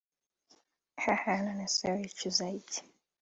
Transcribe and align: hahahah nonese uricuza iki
hahahah 1.03 1.39
nonese 1.45 1.83
uricuza 1.97 2.45
iki 2.59 2.79